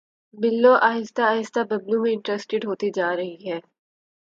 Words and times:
بلو 0.37 0.73
آہستہ 0.81 1.21
آہستہ 1.23 1.59
ببلو 1.69 2.01
میں 2.01 2.11
انٹرسٹیڈ 2.13 2.65
ہوتی 2.65 2.89
جا 2.95 3.15
رہی 3.15 3.37
ہے 3.45 3.59